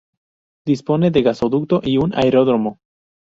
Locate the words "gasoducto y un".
1.21-2.15